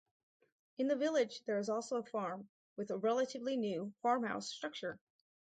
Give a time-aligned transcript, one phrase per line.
[0.79, 4.99] In the village there is also a farm, with a relatively new farmhouse structure.